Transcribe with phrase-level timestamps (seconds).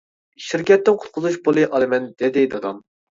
[0.43, 2.81] -شىركەتتىن قۇتقۇزۇش پۇلى ئالىمەن، -دېدى دادام.